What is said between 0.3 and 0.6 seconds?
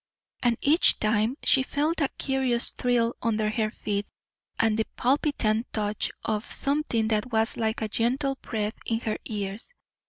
And